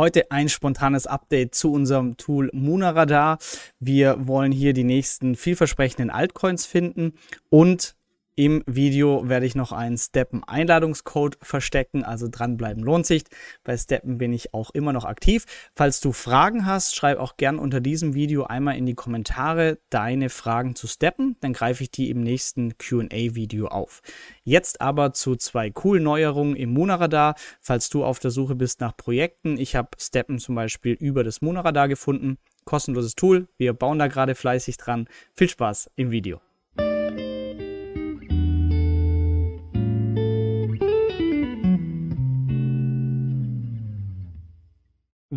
[0.00, 3.36] Heute ein spontanes Update zu unserem Tool Munaradar.
[3.80, 7.12] Wir wollen hier die nächsten vielversprechenden Altcoins finden
[7.50, 7.96] und
[8.36, 13.24] im Video werde ich noch einen Steppen-Einladungscode verstecken, also dranbleiben lohnt sich.
[13.64, 15.44] Bei Steppen bin ich auch immer noch aktiv.
[15.74, 20.30] Falls du Fragen hast, schreib auch gern unter diesem Video einmal in die Kommentare deine
[20.30, 24.00] Fragen zu Steppen, dann greife ich die im nächsten Q&A-Video auf.
[24.44, 27.34] Jetzt aber zu zwei coolen Neuerungen im Monaradar.
[27.60, 31.42] Falls du auf der Suche bist nach Projekten, ich habe Steppen zum Beispiel über das
[31.42, 32.38] Monaradar gefunden.
[32.64, 35.08] Kostenloses Tool, wir bauen da gerade fleißig dran.
[35.34, 36.40] Viel Spaß im Video.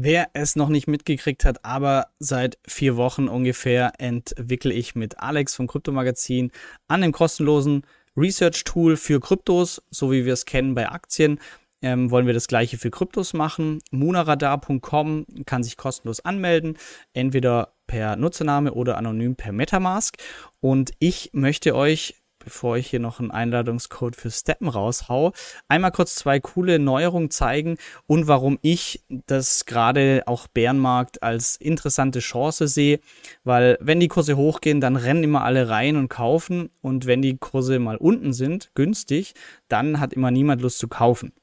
[0.05, 5.55] Wer es noch nicht mitgekriegt hat, aber seit vier Wochen ungefähr entwickle ich mit Alex
[5.55, 6.51] vom Kryptomagazin
[6.89, 7.85] an dem kostenlosen
[8.17, 11.39] Research-Tool für Kryptos, so wie wir es kennen bei Aktien.
[11.81, 13.79] Ähm, wollen wir das gleiche für Kryptos machen.
[13.91, 16.77] Munaradar.com kann sich kostenlos anmelden,
[17.13, 20.17] entweder per Nutzername oder anonym per Metamask.
[20.59, 25.33] Und ich möchte euch bevor ich hier noch einen Einladungscode für Steppen raushau,
[25.67, 27.77] einmal kurz zwei coole Neuerungen zeigen
[28.07, 32.99] und warum ich das gerade auch Bärenmarkt als interessante Chance sehe,
[33.43, 36.69] weil wenn die Kurse hochgehen, dann rennen immer alle rein und kaufen.
[36.81, 39.33] Und wenn die Kurse mal unten sind, günstig,
[39.67, 41.33] dann hat immer niemand Lust zu kaufen.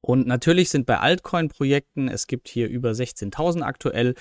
[0.00, 4.14] Und natürlich sind bei Altcoin-Projekten, es gibt hier über 16.000 aktuell,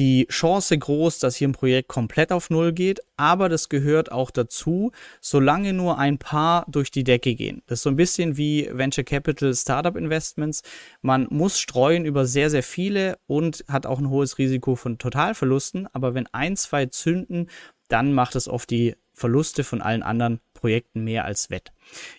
[0.00, 4.30] die Chance groß, dass hier ein Projekt komplett auf Null geht, aber das gehört auch
[4.30, 7.60] dazu, solange nur ein paar durch die Decke gehen.
[7.66, 10.62] Das ist so ein bisschen wie Venture Capital Startup Investments.
[11.02, 15.86] Man muss streuen über sehr, sehr viele und hat auch ein hohes Risiko von Totalverlusten,
[15.92, 17.50] aber wenn ein, zwei zünden,
[17.88, 21.72] dann macht es oft die Verluste von allen anderen Projekten mehr als wett.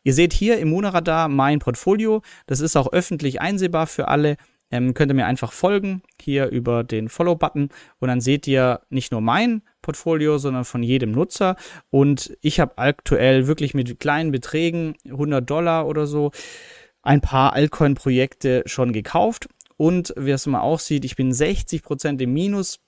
[0.04, 2.22] Ihr seht hier im Monaradar mein Portfolio.
[2.46, 4.38] Das ist auch öffentlich einsehbar für alle
[4.72, 7.70] ähm, könnt ihr mir einfach folgen, hier über den Follow-Button
[8.00, 11.56] und dann seht ihr nicht nur mein Portfolio, sondern von jedem Nutzer.
[11.90, 16.32] Und ich habe aktuell wirklich mit kleinen Beträgen, 100 Dollar oder so,
[17.02, 19.50] ein paar Altcoin-Projekte schon gekauft.
[19.78, 22.80] Und wie es man auch sieht, ich bin 60% im Minus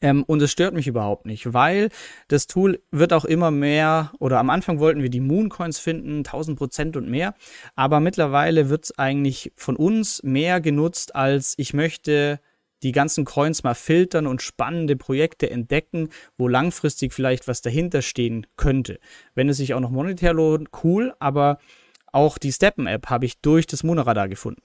[0.00, 1.88] ähm, und es stört mich überhaupt nicht, weil
[2.28, 6.58] das Tool wird auch immer mehr, oder am Anfang wollten wir die Mooncoins finden, 1000
[6.58, 7.34] Prozent und mehr,
[7.74, 12.40] aber mittlerweile wird es eigentlich von uns mehr genutzt, als ich möchte
[12.82, 18.46] die ganzen Coins mal filtern und spannende Projekte entdecken, wo langfristig vielleicht was dahinter stehen
[18.56, 19.00] könnte.
[19.34, 21.58] Wenn es sich auch noch monetär lohnt, cool, aber
[22.12, 24.62] auch die Steppen-App habe ich durch das Moonradar gefunden.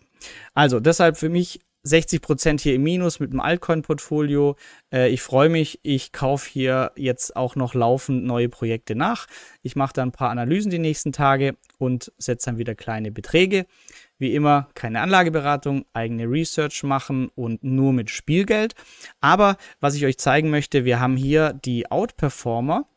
[0.53, 4.55] Also deshalb für mich 60% hier im Minus mit dem Altcoin-Portfolio.
[4.91, 9.27] Äh, ich freue mich, ich kaufe hier jetzt auch noch laufend neue Projekte nach.
[9.61, 13.66] Ich mache dann ein paar Analysen die nächsten Tage und setze dann wieder kleine Beträge.
[14.17, 18.75] Wie immer keine Anlageberatung, eigene Research machen und nur mit Spielgeld.
[19.19, 22.88] Aber was ich euch zeigen möchte, wir haben hier die Outperformer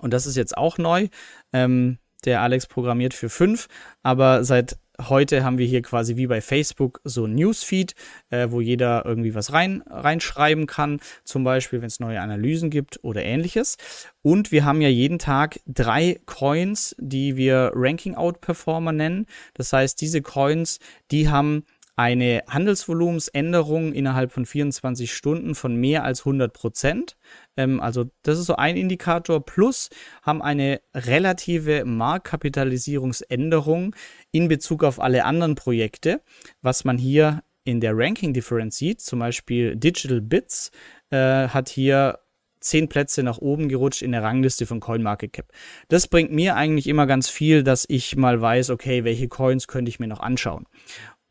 [0.00, 1.08] und das ist jetzt auch neu.
[1.52, 3.68] Ähm, der Alex programmiert für fünf,
[4.02, 4.78] aber seit
[5.08, 7.94] heute haben wir hier quasi wie bei Facebook so ein Newsfeed,
[8.30, 13.00] äh, wo jeder irgendwie was rein, reinschreiben kann, zum Beispiel, wenn es neue Analysen gibt
[13.02, 13.76] oder ähnliches.
[14.22, 19.26] Und wir haben ja jeden Tag drei Coins, die wir Ranking Outperformer nennen.
[19.54, 20.78] Das heißt, diese Coins,
[21.10, 21.64] die haben
[21.96, 27.16] eine Handelsvolumensänderung innerhalb von 24 Stunden von mehr als 100 Prozent.
[27.56, 29.44] Ähm, also das ist so ein Indikator.
[29.44, 29.90] Plus
[30.22, 33.94] haben eine relative Marktkapitalisierungsänderung
[34.30, 36.22] in Bezug auf alle anderen Projekte,
[36.62, 39.00] was man hier in der Ranking Difference sieht.
[39.00, 40.70] Zum Beispiel Digital Bits
[41.10, 42.18] äh, hat hier
[42.62, 45.46] zehn Plätze nach oben gerutscht in der Rangliste von CoinMarketCap.
[45.88, 49.88] Das bringt mir eigentlich immer ganz viel, dass ich mal weiß, okay, welche Coins könnte
[49.88, 50.66] ich mir noch anschauen.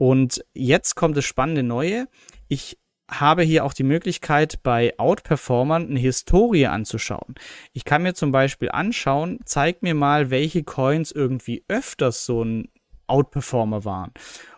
[0.02, 2.08] Und jetzt kommt das spannende Neue.
[2.48, 7.36] Ich habe hier auch die Möglichkeit, bei Outperformern eine Historie anzuschauen.
[7.72, 12.70] Ich kann mir zum Beispiel anschauen, zeig mir mal, welche Coins irgendwie öfters so ein
[13.06, 14.12] Outperformer waren.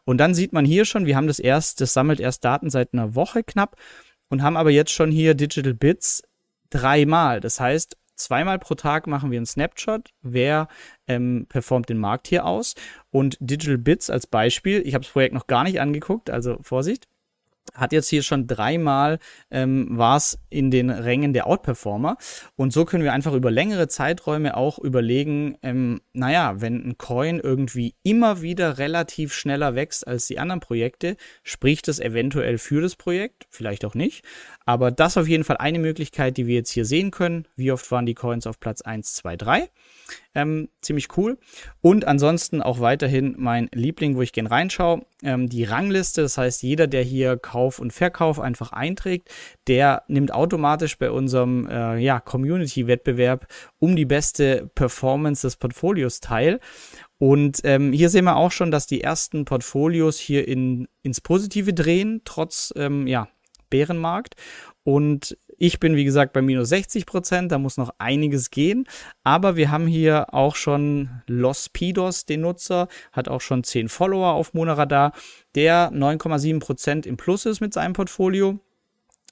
[0.06, 2.94] Und dann sieht man hier schon, wir haben das erst, das sammelt erst Daten seit
[2.94, 3.76] einer Woche knapp
[4.30, 6.24] und haben aber jetzt schon hier Digital Bits
[6.70, 7.42] dreimal.
[7.42, 10.68] Das heißt, zweimal pro Tag machen wir einen Snapshot, wer
[11.08, 12.76] ähm, performt den Markt hier aus.
[13.12, 17.08] Und Digital Bits als Beispiel, ich habe das Projekt noch gar nicht angeguckt, also Vorsicht
[17.74, 19.20] hat jetzt hier schon dreimal
[19.50, 22.18] ähm, war es in den Rängen der Outperformer.
[22.56, 27.40] Und so können wir einfach über längere Zeiträume auch überlegen, ähm, naja, wenn ein Coin
[27.40, 32.96] irgendwie immer wieder relativ schneller wächst als die anderen Projekte, spricht das eventuell für das
[32.96, 34.24] Projekt, vielleicht auch nicht.
[34.66, 37.48] Aber das auf jeden Fall eine Möglichkeit, die wir jetzt hier sehen können.
[37.56, 39.70] Wie oft waren die Coins auf Platz 1, 2, 3?
[40.36, 41.38] Ähm, ziemlich cool.
[41.82, 46.24] Und ansonsten auch weiterhin mein Liebling, wo ich gerne reinschaue, ähm, die Rangliste.
[46.24, 49.30] Das heißt, jeder, der hier Kauf und Verkauf einfach einträgt,
[49.68, 53.48] der nimmt automatisch bei unserem äh, ja, Community-Wettbewerb
[53.78, 56.60] um die beste Performance des Portfolios teil.
[57.20, 61.74] Und ähm, hier sehen wir auch schon, dass die ersten Portfolios hier in, ins Positive
[61.74, 63.30] drehen, trotz ähm, ja,
[63.70, 64.36] Bärenmarkt.
[64.84, 67.50] Und ich bin, wie gesagt, bei minus 60 Prozent.
[67.54, 68.86] Da muss noch einiges gehen.
[69.24, 74.34] Aber wir haben hier auch schon Los Pidos, den Nutzer, hat auch schon 10 Follower
[74.34, 75.14] auf Monaradar,
[75.56, 78.60] der 9,7 Prozent im Plus ist mit seinem Portfolio.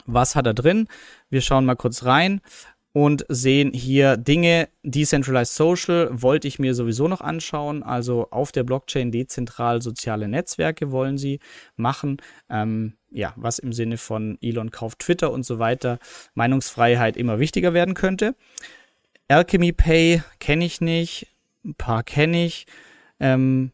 [0.05, 0.87] Was hat er drin?
[1.29, 2.39] Wir schauen mal kurz rein
[2.93, 4.69] und sehen hier Dinge.
[4.83, 7.83] Decentralized Social wollte ich mir sowieso noch anschauen.
[7.83, 11.39] Also auf der Blockchain dezentral soziale Netzwerke wollen sie
[11.75, 12.17] machen.
[12.49, 15.99] Ähm, ja, was im Sinne von Elon kauft Twitter und so weiter,
[16.33, 18.35] Meinungsfreiheit immer wichtiger werden könnte.
[19.27, 21.27] Alchemy Pay kenne ich nicht,
[21.63, 22.65] ein paar kenne ich.
[23.19, 23.71] Ähm,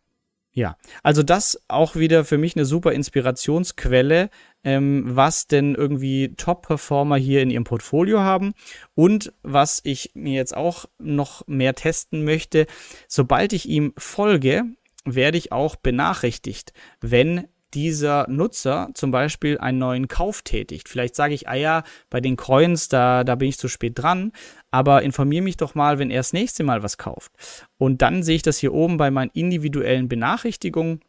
[0.57, 4.31] ja, also das auch wieder für mich eine super Inspirationsquelle,
[4.63, 8.56] ähm, was denn irgendwie Top-Performer hier in ihrem Portfolio haben
[8.95, 12.65] und was ich mir jetzt auch noch mehr testen möchte.
[13.07, 14.63] Sobald ich ihm folge,
[15.06, 20.89] werde ich auch benachrichtigt, wenn dieser Nutzer zum Beispiel einen neuen Kauf tätigt.
[20.89, 24.31] Vielleicht sage ich, ah ja, bei den Coins, da, da bin ich zu spät dran,
[24.71, 27.31] aber informiere mich doch mal, wenn er das nächste Mal was kauft.
[27.77, 31.01] Und dann sehe ich das hier oben bei meinen individuellen Benachrichtigungen,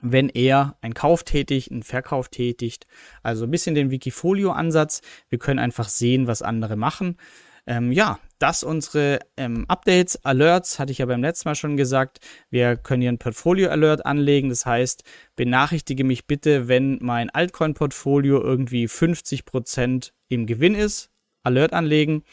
[0.00, 2.86] wenn er einen Kauf tätigt, einen Verkauf tätigt.
[3.24, 5.02] Also ein bisschen den Wikifolio-Ansatz.
[5.28, 7.16] Wir können einfach sehen, was andere machen.
[7.66, 12.20] Ähm, ja, das unsere ähm, Updates, Alerts, hatte ich ja beim letzten Mal schon gesagt.
[12.50, 14.50] Wir können hier ein Portfolio-Alert anlegen.
[14.50, 15.02] Das heißt,
[15.34, 21.10] benachrichtige mich bitte, wenn mein Altcoin-Portfolio irgendwie 50% im Gewinn ist.
[21.42, 22.24] Alert anlegen.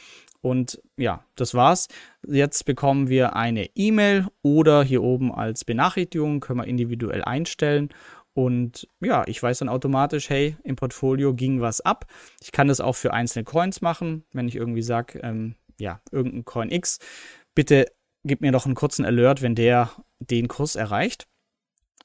[0.41, 1.87] Und ja, das war's.
[2.27, 7.89] Jetzt bekommen wir eine E-Mail oder hier oben als Benachrichtigung können wir individuell einstellen.
[8.33, 12.05] Und ja, ich weiß dann automatisch, hey, im Portfolio ging was ab.
[12.41, 16.45] Ich kann das auch für einzelne Coins machen, wenn ich irgendwie sage, ähm, ja, irgendein
[16.45, 16.99] Coin X,
[17.53, 17.87] bitte
[18.23, 21.27] gib mir noch einen kurzen Alert, wenn der den Kurs erreicht.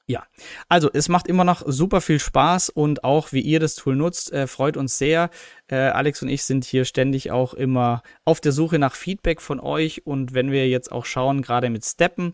[0.05, 0.25] Ja,
[0.69, 4.33] also es macht immer noch super viel Spaß und auch wie ihr das Tool nutzt,
[4.33, 5.29] äh, freut uns sehr.
[5.67, 9.59] Äh, Alex und ich sind hier ständig auch immer auf der Suche nach Feedback von
[9.59, 12.33] euch und wenn wir jetzt auch schauen, gerade mit Steppen,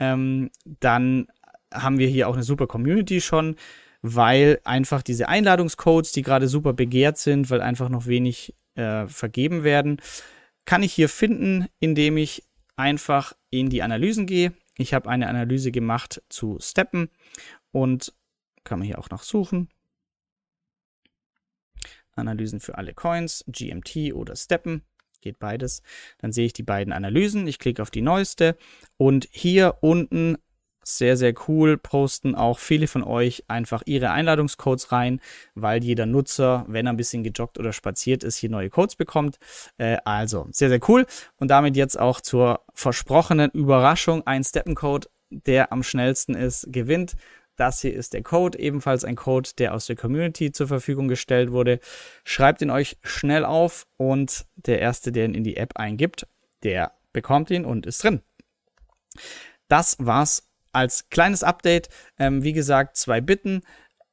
[0.00, 1.28] ähm, dann
[1.72, 3.56] haben wir hier auch eine super Community schon,
[4.02, 9.64] weil einfach diese Einladungscodes, die gerade super begehrt sind, weil einfach noch wenig äh, vergeben
[9.64, 10.00] werden,
[10.64, 12.44] kann ich hier finden, indem ich
[12.76, 14.52] einfach in die Analysen gehe.
[14.76, 17.10] Ich habe eine Analyse gemacht zu Steppen
[17.70, 18.12] und
[18.64, 19.68] kann man hier auch noch suchen.
[22.14, 24.82] Analysen für alle Coins, GMT oder Steppen,
[25.20, 25.82] geht beides.
[26.18, 28.56] Dann sehe ich die beiden Analysen, ich klicke auf die neueste
[28.96, 30.36] und hier unten
[30.82, 31.78] sehr, sehr cool.
[31.78, 35.20] Posten auch viele von euch einfach ihre Einladungscodes rein,
[35.54, 39.38] weil jeder Nutzer, wenn er ein bisschen gejoggt oder spaziert ist, hier neue Codes bekommt.
[39.78, 41.06] Äh, also sehr, sehr cool.
[41.36, 44.26] Und damit jetzt auch zur versprochenen Überraschung.
[44.26, 47.16] Ein Steppencode, der am schnellsten ist, gewinnt.
[47.56, 51.52] Das hier ist der Code, ebenfalls ein Code, der aus der Community zur Verfügung gestellt
[51.52, 51.80] wurde.
[52.24, 56.26] Schreibt ihn euch schnell auf und der Erste, der ihn in die App eingibt,
[56.62, 58.22] der bekommt ihn und ist drin.
[59.68, 61.88] Das war's als kleines Update,
[62.18, 63.62] ähm, wie gesagt, zwei Bitten.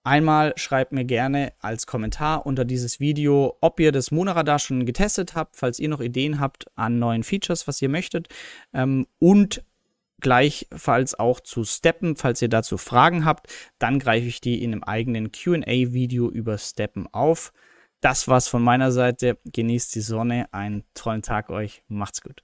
[0.04, 5.36] Einmal schreibt mir gerne als Kommentar unter dieses Video, ob ihr das Monaradar schon getestet
[5.36, 8.28] habt, falls ihr noch Ideen habt an neuen Features, was ihr möchtet.
[8.74, 9.64] Ähm, und
[10.22, 13.48] gleichfalls auch zu Steppen, falls ihr dazu Fragen habt,
[13.78, 17.52] dann greife ich die in einem eigenen QA-Video über Steppen auf.
[18.02, 19.38] Das war's von meiner Seite.
[19.46, 20.48] Genießt die Sonne.
[20.54, 21.84] Einen tollen Tag euch.
[21.88, 22.44] Macht's gut.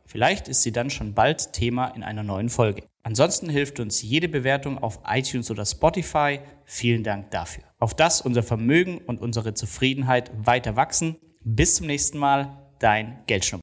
[0.11, 2.83] Vielleicht ist sie dann schon bald Thema in einer neuen Folge.
[3.01, 6.41] Ansonsten hilft uns jede Bewertung auf iTunes oder Spotify.
[6.65, 7.63] Vielen Dank dafür.
[7.79, 11.15] Auf das unser Vermögen und unsere Zufriedenheit weiter wachsen.
[11.45, 13.59] Bis zum nächsten Mal, dein Geldschnupp.